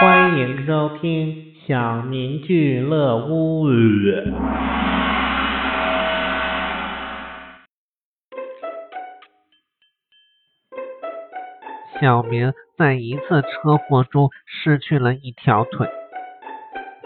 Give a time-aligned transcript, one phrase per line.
[0.00, 3.66] 欢迎收听小明俱乐屋。
[12.00, 15.88] 小明在一次车祸中失去了一条腿，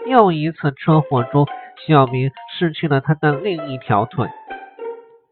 [0.05, 1.47] 又一次车祸中，
[1.87, 4.29] 小明失去了他的另一条腿。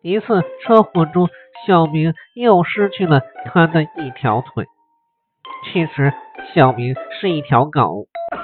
[0.02, 1.30] 一次车祸中，
[1.68, 4.66] 小明又失去了他的一条腿。
[5.64, 6.12] 其实，
[6.54, 8.08] 小明是一条狗。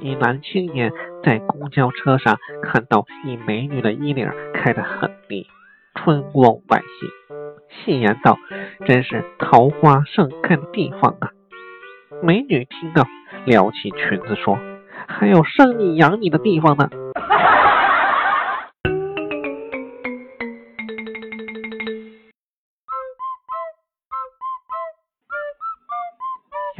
[0.00, 0.92] 一男青年
[1.22, 5.46] 在公交车上看到一美女的衣领开得很低，
[5.94, 7.06] 春光外泄，
[7.68, 8.38] 戏言道
[8.86, 11.32] ：“真是桃花盛开的地方啊！”
[12.22, 13.06] 美女听到，
[13.44, 14.58] 撩起裙子说
[15.06, 16.88] ：“还有生你养你的地方呢。”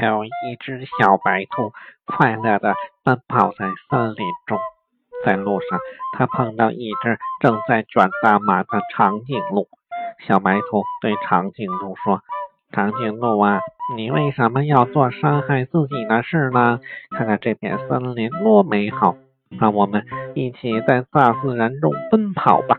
[0.06, 1.72] 有一只小白兔
[2.06, 4.58] 快乐地奔跑在森林中，
[5.24, 5.78] 在路上，
[6.16, 9.66] 它碰到一只正在卷大马的长颈鹿。
[10.26, 12.22] 小白兔对长颈鹿说
[12.70, 13.58] ：“长颈鹿啊，
[13.96, 16.78] 你为什么要做伤害自己的事呢？
[17.10, 19.16] 看看这片森林多美好，
[19.58, 20.04] 让我们
[20.34, 22.78] 一起在大自然中奔跑吧。”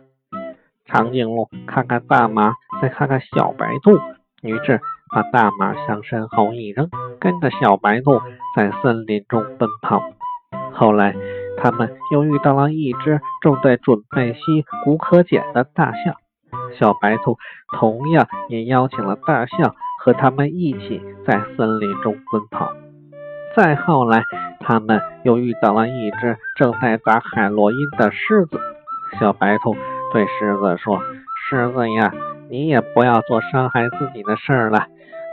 [0.87, 3.99] 长颈鹿看看大马，再看看小白兔，
[4.41, 4.79] 于是。
[5.11, 8.21] 把大马向身后一扔，跟着小白兔
[8.55, 10.01] 在森林中奔跑。
[10.73, 11.15] 后来，
[11.57, 16.15] 他们又遇到了一只正在准备吸骨科碱的大象。
[16.77, 17.37] 小白兔
[17.77, 22.71] 同样也邀请了大象和他们一起在森林中奔跑。
[23.55, 24.23] 再后来，
[24.59, 28.59] 他们又遇到了一只正在打海洛因的狮子。
[29.19, 29.75] 小白兔
[30.13, 31.01] 对狮子说
[31.49, 32.13] ：“狮子呀，
[32.49, 34.85] 你也不要做伤害自己的事儿了。”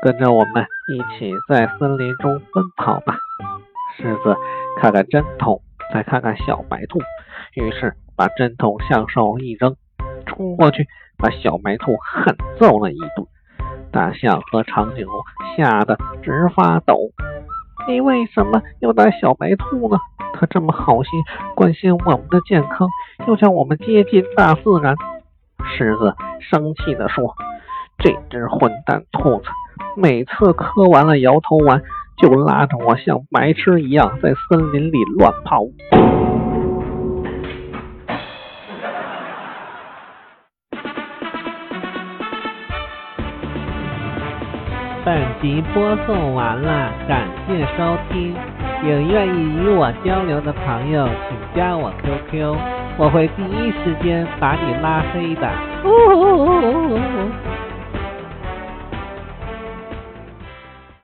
[0.06, 3.18] 跟着我们一起在森林中奔跑吧！
[3.96, 4.36] 狮子
[4.80, 5.60] 看看针筒，
[5.92, 7.00] 再看看小白兔，
[7.54, 9.74] 于是把针筒向手一扔，
[10.24, 10.86] 冲过去
[11.18, 13.26] 把小白兔狠揍了一顿。
[13.90, 15.12] 大象和长颈鹿
[15.56, 16.96] 吓得直发抖。
[17.88, 19.98] 你为什么要打小白兔呢？
[20.34, 21.10] 它这么好心，
[21.56, 22.86] 关心我们的健康，
[23.26, 24.94] 又叫我们接近大自然。
[25.76, 27.34] 狮子生气地说
[27.98, 29.48] ：“这只混蛋兔子！”
[29.96, 31.82] 每次磕完了摇头丸，
[32.18, 35.62] 就拉着我像白痴一样在森林里乱跑。
[45.04, 48.34] 本集播送完了，感谢收听。
[48.82, 52.56] 有愿意与我交流的朋友，请加我 QQ，
[52.98, 55.48] 我会第一时间把你拉黑的。